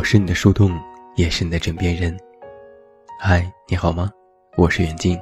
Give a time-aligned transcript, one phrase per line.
[0.00, 0.80] 我是你的树洞，
[1.14, 2.18] 也是你的枕边人。
[3.20, 4.10] 嗨，你好吗？
[4.56, 5.20] 我是远近。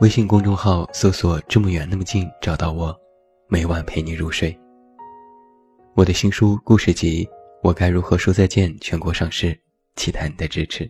[0.00, 2.94] 微信公众号搜索“这么远那么近”，找到我，
[3.48, 4.54] 每晚陪你入睡。
[5.94, 7.24] 我的新书故事集
[7.62, 9.58] 《我该如何说再见》全国上市，
[9.96, 10.86] 期待你的支持。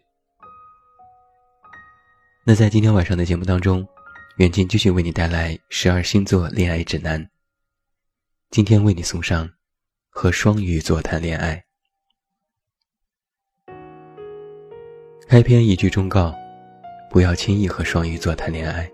[2.45, 3.87] 那在今天晚上的节目当中，
[4.39, 7.25] 远近继续为你带来十二星座恋爱指南。
[8.51, 9.49] 今天为你送上
[10.11, 11.63] 和双鱼座谈恋爱。
[15.33, 16.31] 开篇一句忠告：
[17.09, 18.87] 不要轻易和双鱼座谈恋爱。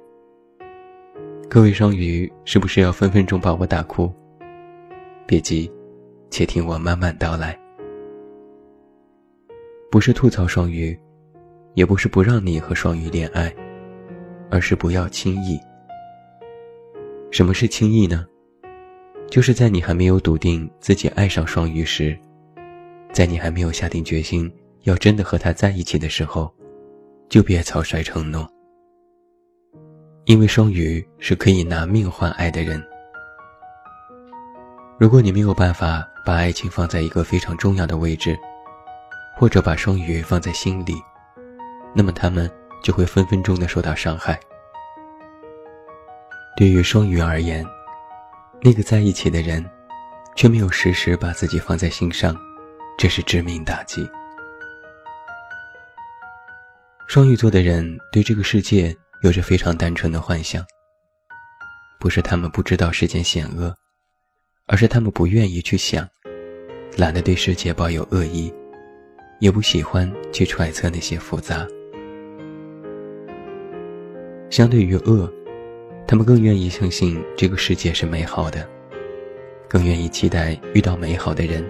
[1.51, 4.09] 各位双鱼，是不是要分分钟把我打哭？
[5.27, 5.69] 别急，
[6.31, 7.59] 且听我慢慢道来。
[9.91, 10.97] 不是吐槽双鱼，
[11.75, 13.53] 也不是不让你和双鱼恋爱，
[14.49, 15.59] 而是不要轻易。
[17.33, 18.25] 什么是轻易呢？
[19.29, 22.17] 就是在你还没有笃定自己爱上双鱼时，
[23.13, 24.49] 在你还没有下定决心。
[24.83, 26.53] 要真的和他在一起的时候，
[27.29, 28.49] 就别草率承诺，
[30.25, 32.83] 因为双鱼是可以拿命换爱的人。
[34.99, 38.39] 如果你没有办法把爱情放在一个非常重要的位置，
[39.37, 40.95] 或者把双鱼放在心里，
[41.95, 42.51] 那么他们
[42.83, 44.39] 就会分分钟的受到伤害。
[46.57, 47.65] 对于双鱼而言，
[48.61, 49.65] 那个在一起的人，
[50.35, 52.37] 却没有时时把自己放在心上，
[52.99, 54.09] 这是致命打击。
[57.09, 60.63] 双鱼座的人对这个世界有着非常单纯的幻想，
[61.99, 63.75] 不是他们不知道世间险恶，
[64.67, 66.07] 而是他们不愿意去想，
[66.99, 68.53] 懒得对世界抱有恶意，
[69.41, 71.67] 也不喜欢去揣测那些复杂。
[74.51, 75.33] 相对于恶，
[76.07, 78.69] 他们更愿意相信这个世界是美好的，
[79.67, 81.65] 更愿意期待遇到美好的人，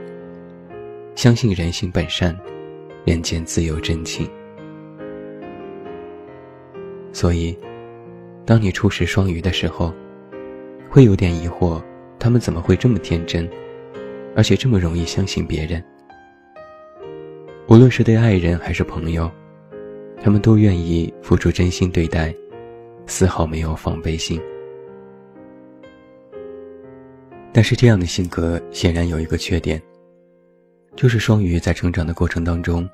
[1.15, 2.37] 相信人性本善，
[3.05, 4.29] 人间自有真情。
[7.13, 7.57] 所以，
[8.45, 9.93] 当你初识双鱼的时候，
[10.91, 11.83] 会有点疑惑：
[12.19, 13.49] 他们怎么会这么天真，
[14.37, 15.83] 而且这么容易相信别人？
[17.69, 19.31] 无论是对爱人还是朋友，
[20.23, 22.35] 他们都愿意付出真心对待，
[23.07, 24.41] 丝毫没有防备心。
[27.53, 29.83] 但是这样的性格显然有一个缺点，
[30.95, 32.89] 就是双鱼在成长的过程当中。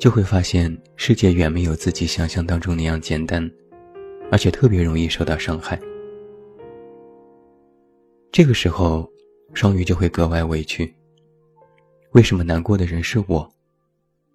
[0.00, 3.48] 就会发现世界远没有自己想象当中那样简单，
[4.32, 5.78] 而且特别容易受到伤害。
[8.32, 9.06] 这个时候，
[9.52, 10.90] 双鱼就会格外委屈。
[12.12, 13.46] 为什么难过的人是我？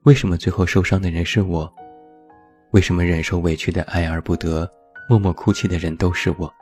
[0.04, 1.74] 为什么最后受伤的人是我？
[2.70, 4.70] 为什么忍受委屈的爱而不得，
[5.10, 6.54] 默默哭泣的人都是我？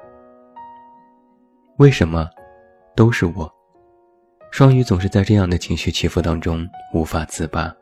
[1.77, 2.29] 为什么，
[2.95, 3.53] 都是我？
[4.49, 7.75] 双鱼总是在这样的情绪起伏当中无法自拔。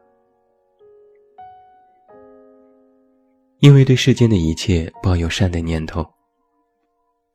[3.62, 6.04] 因为对世间的一切抱有善的念头，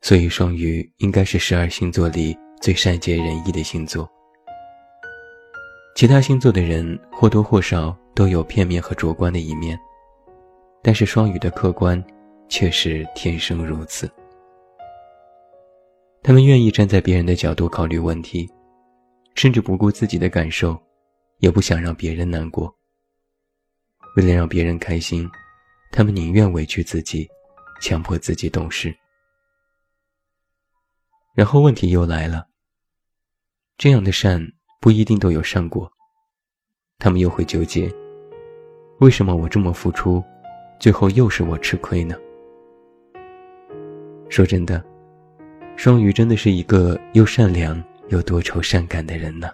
[0.00, 4.10] 所以双鱼应该是十二星座里最善解人意的星座。
[5.94, 9.78] 其他星座的人或多或少都有片面和主观的一面，
[10.82, 12.02] 但是双鱼的客观
[12.48, 14.10] 却是天生如此。
[16.24, 18.50] 他们愿意站在别人的角度考虑问题，
[19.36, 20.76] 甚至不顾自己的感受，
[21.38, 22.74] 也不想让别人难过。
[24.16, 25.30] 为了让别人开心。
[25.96, 27.26] 他们宁愿委屈自己，
[27.80, 28.94] 强迫自己懂事。
[31.34, 32.48] 然后问题又来了。
[33.78, 34.46] 这样的善
[34.78, 35.90] 不一定都有善果，
[36.98, 37.90] 他们又会纠结：
[39.00, 40.22] 为什么我这么付出，
[40.78, 42.14] 最后又是我吃亏呢？
[44.28, 44.84] 说真的，
[45.76, 49.48] 双鱼真的是一个又善良又多愁善感的人呢。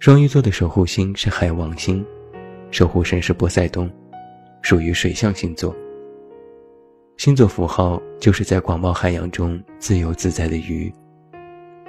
[0.00, 2.06] 双鱼座的守护星是海王星，
[2.70, 3.90] 守护神是波塞冬，
[4.62, 5.74] 属于水象星座。
[7.16, 10.92] 星座符号就是在广袤海洋中自由自在的鱼，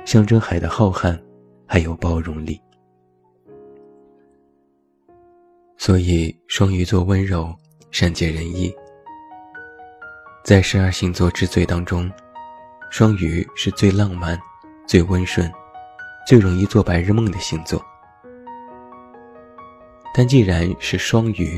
[0.05, 1.19] 象征海的浩瀚，
[1.67, 2.59] 还有包容力。
[5.77, 7.53] 所以双鱼座温柔、
[7.91, 8.73] 善解人意。
[10.43, 12.11] 在十二星座之最当中，
[12.89, 14.39] 双鱼是最浪漫、
[14.87, 15.51] 最温顺、
[16.25, 17.79] 最容易做白日梦的星座。
[20.19, 21.57] 但既然是双鱼，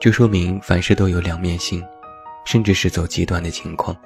[0.00, 1.80] 就说明凡事都有两面性，
[2.44, 3.96] 甚至是走极端的情况。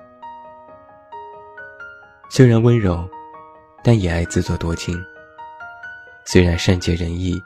[2.29, 3.09] 虽然温柔，
[3.83, 4.95] 但也爱自作多情；
[6.27, 7.41] 虽然善解人意，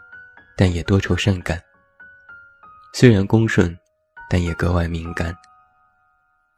[0.56, 1.56] 但也多愁善感；
[2.92, 3.78] 虽然恭顺，
[4.28, 5.32] 但也格外敏感；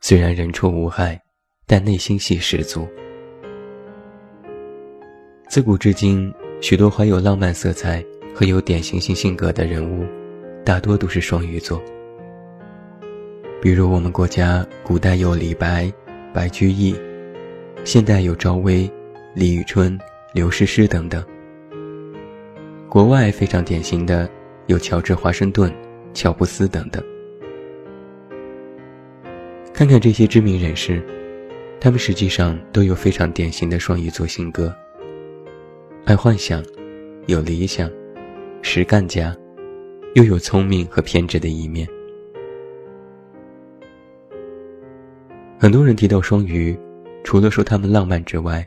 [0.00, 1.20] 虽然人畜无害，
[1.66, 2.88] 但内心戏十足。
[5.50, 6.32] 自古至今，
[6.62, 8.02] 许多怀有浪漫色彩
[8.34, 10.06] 和有典型性性格的人物，
[10.64, 11.82] 大多都是双鱼座。
[13.60, 15.92] 比如我们国家古代有李白、
[16.32, 16.94] 白居易，
[17.84, 18.90] 现代有赵薇、
[19.34, 19.98] 李宇春、
[20.32, 21.22] 刘诗诗等等。
[22.88, 24.28] 国外非常典型的
[24.66, 25.72] 有乔治·华盛顿、
[26.14, 27.02] 乔布斯等等。
[29.72, 31.02] 看看这些知名人士，
[31.80, 34.74] 他们实际上都有非常典型的双鱼座性格。
[36.04, 36.64] 爱幻想，
[37.26, 37.90] 有理想，
[38.62, 39.36] 实干家，
[40.14, 41.88] 又有聪明和偏执的一面。
[45.58, 46.78] 很多人提到双鱼，
[47.24, 48.66] 除了说他们浪漫之外，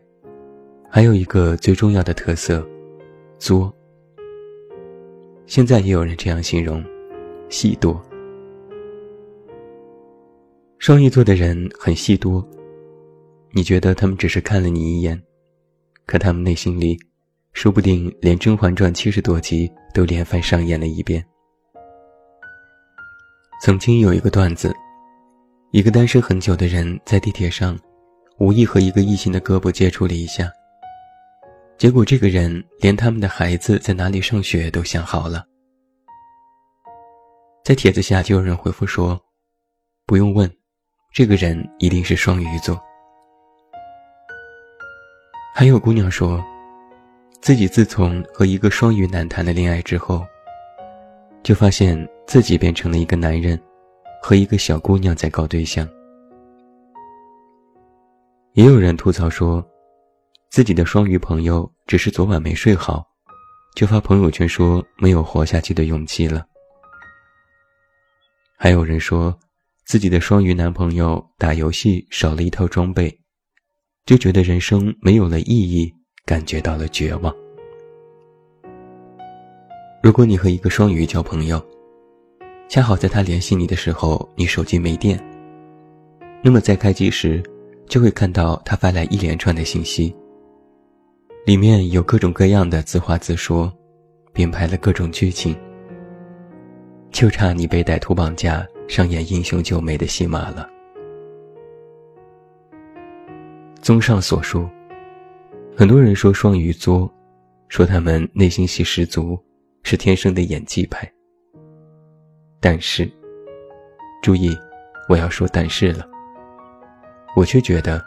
[0.90, 2.68] 还有一个最重要的特色，
[3.38, 3.74] 作。
[5.46, 6.84] 现在也有人这样形容，
[7.50, 8.02] 戏多。
[10.80, 12.46] 双鱼座的人很戏多，
[13.52, 15.22] 你觉得他们只是看了你一眼，
[16.06, 17.00] 可他们内心里。
[17.54, 21.24] 说不定连《甄嬛传》七十多集都连番上演了一遍。
[23.62, 24.74] 曾经有一个段子，
[25.72, 27.80] 一个单身很久的人在地铁上，
[28.40, 30.52] 无意和一个异性的胳膊接触了一下。
[31.78, 35.46] 结果这个人连他们的孩子在哪里上学都想好了。
[37.64, 39.18] 在帖子下就有人回复说
[40.06, 40.52] ：“不用问，
[41.14, 42.82] 这个人一定是双鱼座。”
[45.56, 46.44] 还有姑娘说。
[47.44, 50.26] 自己自从和一个双鱼男谈了恋爱之后，
[51.44, 53.62] 就发现自己变成了一个男人，
[54.22, 55.86] 和一个小姑娘在搞对象。
[58.54, 59.62] 也有人吐槽说，
[60.52, 63.06] 自己的双鱼朋友只是昨晚没睡好，
[63.76, 66.46] 就发朋友圈说没有活下去的勇气了。
[68.56, 69.38] 还有人说，
[69.84, 73.20] 自己的双鱼男朋友打游戏少了一套装备，
[74.06, 75.94] 就觉得人生没有了意义。
[76.26, 77.36] 感觉到了绝望。
[80.02, 81.62] 如果你和一个双鱼交朋友，
[82.70, 85.20] 恰好在他联系你的时候，你手机没电，
[86.42, 87.44] 那么在开机时，
[87.88, 90.16] 就会看到他发来一连串的信息，
[91.46, 93.72] 里面有各种各样的自话自说，
[94.32, 95.54] 编排了各种剧情，
[97.12, 100.70] 就差你被歹徒绑架，上演英雄救美的戏码了。
[103.82, 104.70] 综上所述。
[105.76, 107.12] 很多人说双鱼作，
[107.68, 109.44] 说他们内心戏十足，
[109.82, 111.12] 是天生的演技派。
[112.60, 113.12] 但是，
[114.22, 114.56] 注意，
[115.10, 116.08] 我要说但是了。
[117.36, 118.00] 我却觉得，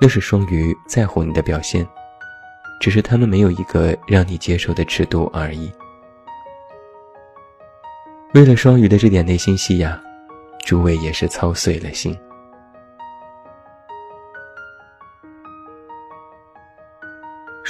[0.00, 1.84] 那是双鱼在乎你的表现，
[2.80, 5.72] 只是他们没有一个让你接受的尺度而已。
[8.32, 10.00] 为了双鱼的这点内心戏呀，
[10.64, 12.16] 诸位也是操碎了心。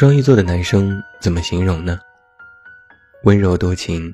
[0.03, 1.97] 双鱼座的男生怎么形容呢？
[3.23, 4.13] 温柔多情，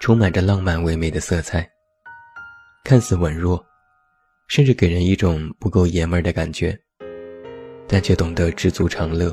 [0.00, 1.64] 充满着浪漫唯美的色彩，
[2.82, 3.64] 看似稳弱，
[4.48, 6.76] 甚至给人一种不够爷们儿的感觉，
[7.86, 9.32] 但却懂得知足常乐，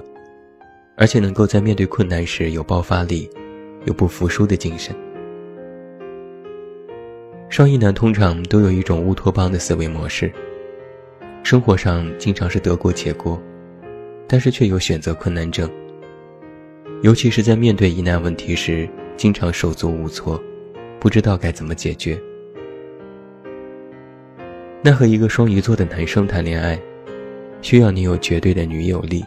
[0.95, 3.27] 而且能够在面对困难时有爆发力，
[3.85, 4.95] 有不服输的精神。
[7.49, 10.31] 双鱼男通常都有一种乌托邦的思维模式，
[11.41, 13.41] 生活上经常是得过且过，
[14.27, 15.67] 但是却有选择困难症。
[17.01, 20.41] 尤其是在面对疑难问题时，经常手足无措，
[20.99, 22.19] 不知道该怎么解决。
[24.81, 26.79] 那和一个双鱼座的男生谈恋爱，
[27.61, 29.23] 需要你有绝对的女友力。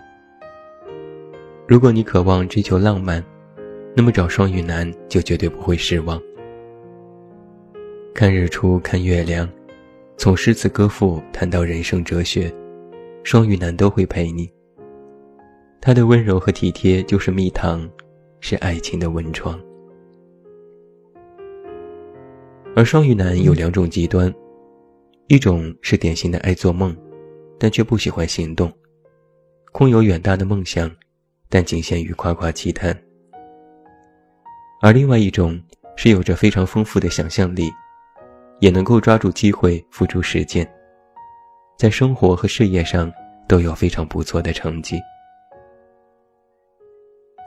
[1.66, 3.24] 如果你渴望追求浪漫，
[3.94, 6.20] 那么找双鱼男就绝对不会失望。
[8.14, 9.48] 看日出，看月亮，
[10.16, 12.52] 从诗词歌赋谈到人生哲学，
[13.22, 14.50] 双鱼男都会陪你。
[15.88, 17.88] 他的温柔和体贴就是蜜糖，
[18.40, 19.58] 是爱情的温床。
[22.76, 24.30] 而双鱼男有两种极端，
[25.28, 26.94] 一种是典型的爱做梦，
[27.58, 28.70] 但却不喜欢行动，
[29.72, 30.94] 空有远大的梦想，
[31.48, 32.92] 但仅限于夸夸其谈；
[34.82, 35.58] 而另外一种
[35.96, 37.70] 是有着非常丰富的想象力，
[38.60, 40.70] 也能够抓住机会付诸实践，
[41.78, 43.10] 在生活和事业上
[43.48, 45.00] 都有非常不错的成绩。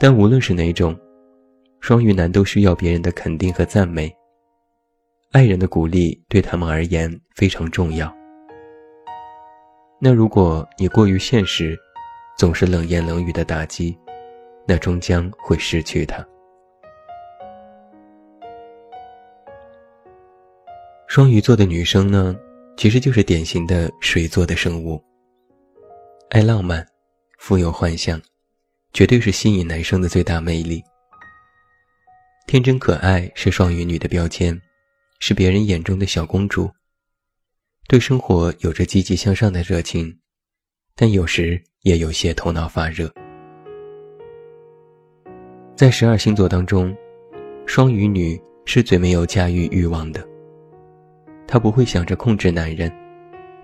[0.04, 1.00] 但无论是哪种，
[1.80, 4.12] 双鱼男都需要别人的肯定和赞美。
[5.32, 8.12] 爱人的鼓励对他们而言非常重要。
[10.00, 11.78] 那如果你过于现实，
[12.36, 13.96] 总是冷言冷语的打击，
[14.68, 16.28] 那终将会失去他。
[21.06, 22.36] 双鱼座的女生呢，
[22.76, 25.00] 其实就是典型的水做的生物，
[26.32, 26.84] 爱浪漫，
[27.38, 28.20] 富有幻想。
[28.94, 30.84] 绝对是吸引男生的最大魅力。
[32.48, 34.60] 天真可爱是双鱼女的标签，
[35.20, 36.70] 是别人眼中的小公主。
[37.88, 40.18] 对生活有着积极向上的热情，
[40.96, 43.12] 但有时也有些头脑发热。
[45.76, 46.96] 在十二星座当中，
[47.66, 50.26] 双鱼女是最没有驾驭欲望的。
[51.48, 52.92] 她不会想着控制男人，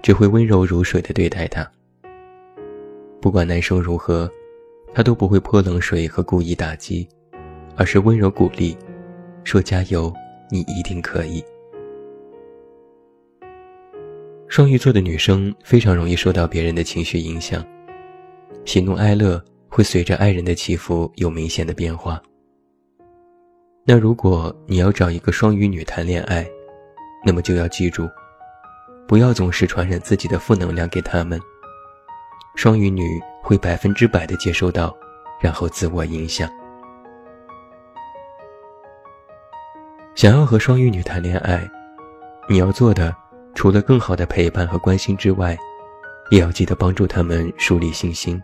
[0.02, 1.70] 只会温柔如水的对待他。
[3.22, 4.30] 不管男生如何，
[4.94, 7.08] 他都不会泼冷水和故意打击。
[7.80, 8.76] 而是温柔鼓励，
[9.44, 10.12] 说：“加油，
[10.50, 11.46] 你一定可以。”
[14.50, 17.64] 双鱼座的女生非常容易受到别人的情绪影响，
[18.66, 19.40] 喜怒哀乐
[19.70, 22.20] 会随着爱人的起伏有明显的变化。
[23.86, 26.50] 那如果你要找一个双鱼女谈恋爱，
[27.24, 28.10] 那么就要记住，
[29.08, 31.40] 不要总是传染自己的负能量给他们。
[32.58, 34.92] 双鱼女会百分之百的接收到，
[35.40, 36.50] 然后自我影响。
[40.16, 41.70] 想要和双鱼女谈恋爱，
[42.50, 43.16] 你要做的
[43.54, 45.56] 除了更好的陪伴和关心之外，
[46.32, 48.42] 也要记得帮助他们树立信心。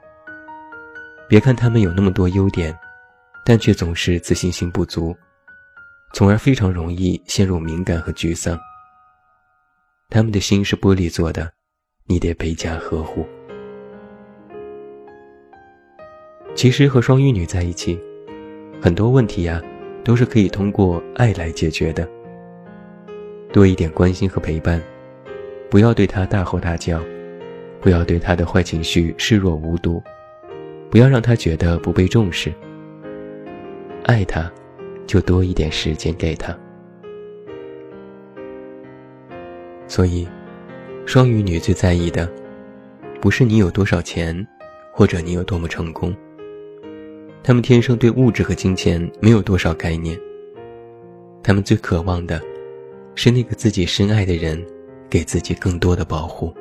[1.27, 2.77] 别看他们有那么多优点，
[3.43, 5.17] 但却总是自信心不足，
[6.13, 8.55] 从而非常容易陷入敏感和沮丧。
[10.11, 11.51] 他们的心是玻璃做的，
[12.05, 13.27] 你得倍加呵护。
[16.55, 17.99] 其实和双鱼女在一起，
[18.81, 19.61] 很多问题呀。
[20.05, 22.05] 都是可以通过爱来解决的。
[23.53, 24.81] 多一点关心和陪伴，
[25.69, 26.99] 不要对她大吼大叫，
[27.79, 30.03] 不要对她的坏情绪视若无睹，
[30.89, 32.53] 不要让他觉得不被重视。
[34.03, 34.51] 爱他，
[35.07, 36.53] 就多一点时间给他。
[39.87, 40.27] 所以，
[41.05, 42.29] 双鱼女最在意的，
[43.21, 44.45] 不是你有多少钱，
[44.91, 46.13] 或者你有多么成功。
[47.43, 50.17] 他们天生对物质和金钱没有多少概念。
[51.43, 52.41] 他们最渴望的，
[53.15, 54.65] 是那个自己深爱的人，
[55.09, 56.53] 给自己更多的保护。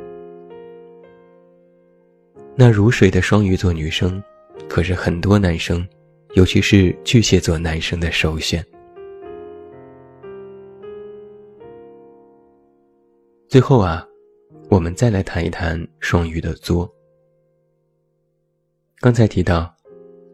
[2.57, 4.21] 那如水的双鱼座女生，
[4.69, 5.87] 可是很多男生，
[6.35, 8.65] 尤其是巨蟹座男生的首选。
[13.47, 14.05] 最后啊，
[14.69, 16.93] 我们再来谈一谈双鱼的作。
[18.99, 19.72] 刚才提到。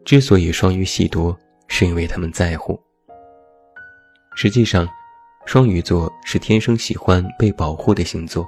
[0.09, 1.37] 之所以双鱼戏多，
[1.67, 2.81] 是因为他们在乎。
[4.33, 4.89] 实际上，
[5.45, 8.43] 双鱼座是天生喜欢被保护的星座，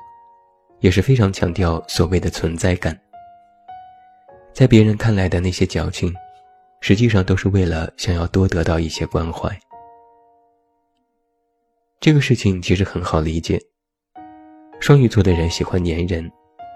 [0.80, 3.00] 也是非常强调所谓的存在感。
[4.52, 6.12] 在别人看来的那些矫情，
[6.80, 9.48] 实际上都是为了想要多得到一些关怀。
[12.00, 13.62] 这个事情其实很好理解。
[14.80, 16.28] 双鱼座的人喜欢粘人，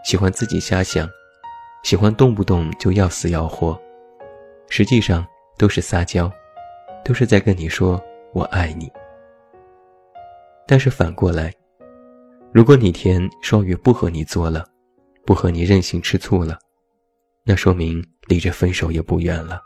[0.03, 1.09] 喜欢自己瞎想，
[1.83, 3.81] 喜欢动不动就要死要活。
[4.69, 5.25] 实际上
[5.57, 6.31] 都是撒娇，
[7.03, 8.01] 都是在跟你说
[8.33, 8.91] “我爱你”。
[10.67, 11.53] 但是反过来，
[12.51, 14.65] 如果哪天双鱼不和你做了，
[15.25, 16.57] 不和你任性吃醋了，
[17.43, 19.61] 那说明离着分手也不远了。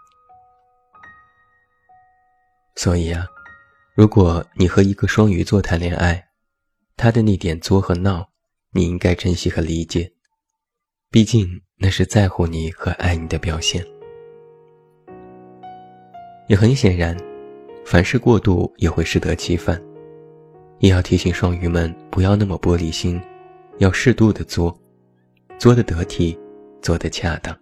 [2.75, 3.25] 所以啊，
[3.96, 6.29] 如果你和一个双鱼座谈恋爱，
[6.96, 8.29] 他的那点作和闹，
[8.72, 10.12] 你应该珍惜和理解，
[11.10, 13.86] 毕竟那是在乎你和爱你的表现。
[16.50, 17.15] 也很显然，
[17.86, 19.79] 凡事过度也会适得其反。
[20.79, 23.22] 也要提醒双鱼们不要那么玻璃心，
[23.77, 24.75] 要适度的作，
[25.60, 26.36] 作的得体，
[26.82, 27.56] 做的恰当。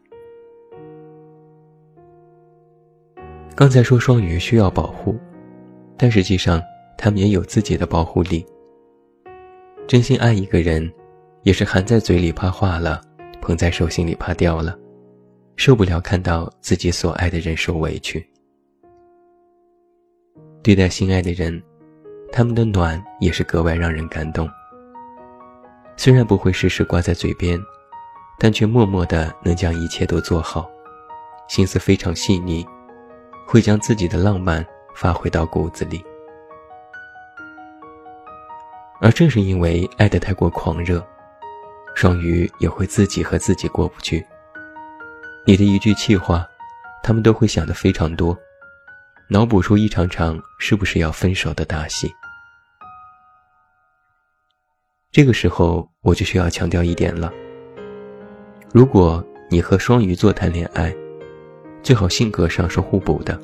[3.57, 5.17] 刚才说双鱼需要保护，
[5.97, 6.63] 但实际上
[6.97, 8.45] 他们也有自己的保护力。
[9.85, 10.89] 真心爱一个人，
[11.43, 13.01] 也是含在嘴里怕化了，
[13.41, 14.79] 捧在手心里怕掉了，
[15.57, 18.25] 受不了看到自己所爱的人受委屈。
[20.67, 21.63] 对待心爱的人，
[22.29, 24.49] 他们的暖也是格外让人感动。
[25.95, 27.57] 虽然不会时时挂在嘴边，
[28.37, 30.69] 但却默默的能将一切都做好，
[31.47, 32.67] 心思非常细腻，
[33.47, 34.61] 会将自己的浪漫
[34.93, 36.03] 发挥到骨子里。
[38.99, 41.01] 而正是因为爱得太过狂热，
[41.95, 44.21] 双鱼也会自己和自己过不去。
[45.45, 46.45] 你的一句气话，
[47.01, 48.37] 他们都会想的非常多。
[49.29, 52.09] 脑补出一场场是不是要分手的大戏。
[55.11, 57.31] 这个时候，我就需要强调一点了：
[58.73, 60.95] 如果你和双鱼座谈恋爱，
[61.83, 63.37] 最好性格上是互补的。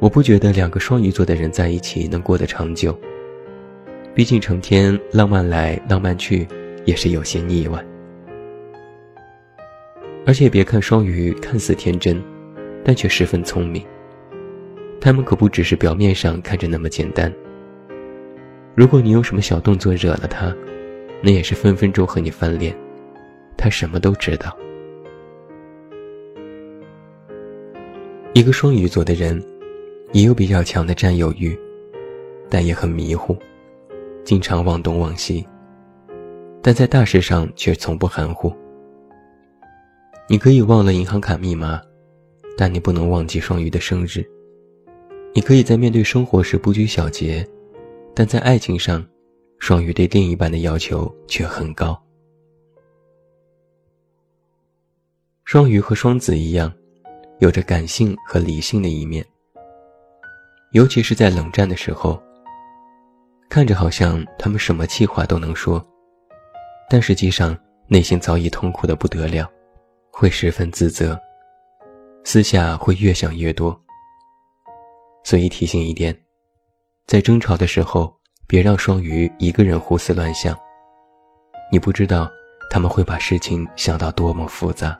[0.00, 2.98] 我不觉得两个双鱼座的人在一起能过得长久，
[4.14, 6.46] 毕竟成天浪漫来浪漫去，
[6.84, 7.82] 也是有些腻歪。
[10.26, 12.22] 而且别看双鱼看似天真。
[12.84, 13.86] 但却十分聪明。
[15.04, 17.30] 他们可不只是表面上看着那么简单。
[18.76, 20.54] 如果你有什么小动作惹了他，
[21.20, 22.72] 那也是分分钟和你翻脸。
[23.56, 24.56] 他什么都知道。
[28.32, 29.44] 一个双鱼座的人，
[30.12, 31.58] 也有比较强的占有欲，
[32.48, 33.36] 但也很迷糊，
[34.22, 35.44] 经常忘东忘西。
[36.62, 38.54] 但在大事上却从不含糊。
[40.28, 41.82] 你可以忘了银行卡密码，
[42.56, 44.24] 但你不能忘记双鱼的生日。
[45.34, 47.46] 你可以在面对生活时不拘小节，
[48.14, 49.02] 但在爱情上，
[49.58, 51.98] 双鱼对另一半的要求却很高。
[55.44, 56.70] 双鱼和双子一样，
[57.40, 59.24] 有着感性和理性的一面。
[60.72, 62.22] 尤其是在冷战的时候，
[63.48, 65.82] 看着好像他们什么气话都能说。
[66.90, 69.50] 但实际上，内心早已痛苦的不得了，
[70.10, 71.18] 会十分自责，
[72.22, 73.78] 私下会越想越多。
[75.24, 76.16] 所以提醒一点，
[77.06, 78.14] 在争吵的时候，
[78.46, 80.58] 别让双鱼一个人胡思乱想。
[81.70, 82.30] 你不知道
[82.70, 84.98] 他们会把事情想到多么复杂。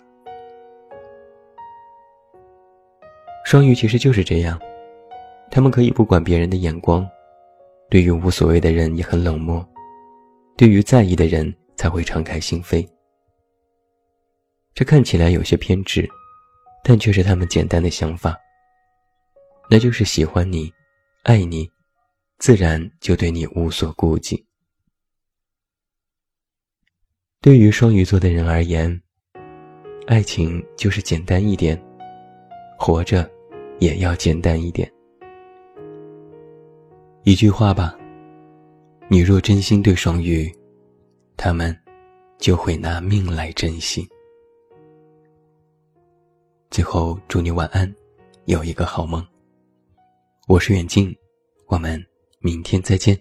[3.45, 4.61] 双鱼其实就是这样，
[5.50, 7.09] 他们可以不管别人的眼光，
[7.91, 9.67] 对于无所谓的人也很冷漠，
[10.57, 11.55] 对于在意的人。
[11.75, 12.87] 才会敞开心扉。
[14.73, 16.09] 这看起来有些偏执，
[16.85, 18.37] 但却是他们简单的想法。
[19.73, 20.71] 那就是喜欢你，
[21.23, 21.67] 爱你，
[22.37, 24.45] 自然就对你无所顾忌。
[27.41, 29.00] 对于双鱼座的人而言，
[30.06, 31.82] 爱情就是简单一点，
[32.78, 33.26] 活着
[33.78, 34.93] 也要简单一点。
[37.23, 37.97] 一句话吧，
[39.08, 40.54] 你若真心对双鱼。
[41.35, 41.75] 他们
[42.37, 44.06] 就会拿命来珍惜。
[46.71, 47.91] 最后，祝你晚安，
[48.45, 49.26] 有一个好梦。
[50.52, 51.17] 我是远近，
[51.69, 52.04] 我们
[52.41, 53.19] 明天再见。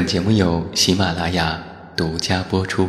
[0.00, 1.62] 本节目由喜马拉雅
[1.94, 2.88] 独家播出。